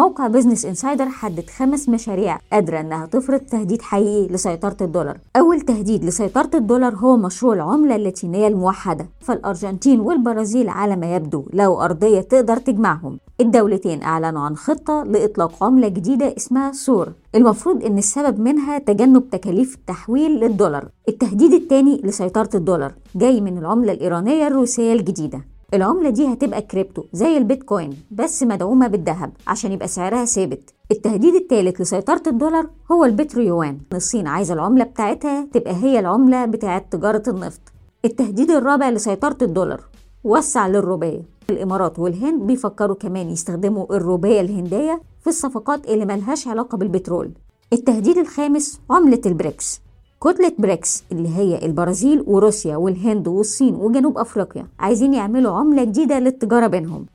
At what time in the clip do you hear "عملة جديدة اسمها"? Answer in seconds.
15.64-16.72